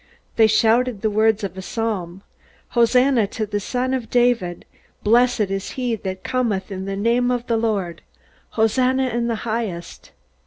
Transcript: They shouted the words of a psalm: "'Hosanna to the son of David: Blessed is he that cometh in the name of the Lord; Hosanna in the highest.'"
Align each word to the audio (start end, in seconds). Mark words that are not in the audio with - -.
They 0.35 0.47
shouted 0.47 1.03
the 1.03 1.11
words 1.11 1.43
of 1.43 1.55
a 1.55 1.61
psalm: 1.61 2.23
"'Hosanna 2.69 3.27
to 3.27 3.45
the 3.45 3.59
son 3.59 3.93
of 3.93 4.09
David: 4.09 4.65
Blessed 5.03 5.41
is 5.51 5.69
he 5.73 5.95
that 5.95 6.23
cometh 6.23 6.71
in 6.71 6.85
the 6.85 6.95
name 6.97 7.29
of 7.29 7.45
the 7.45 7.55
Lord; 7.57 8.01
Hosanna 8.53 9.09
in 9.09 9.27
the 9.27 9.35
highest.'" 9.45 10.09